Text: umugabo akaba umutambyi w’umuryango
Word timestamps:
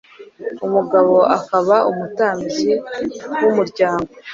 umugabo 0.65 1.15
akaba 1.37 1.75
umutambyi 1.91 2.71
w’umuryango 3.41 4.11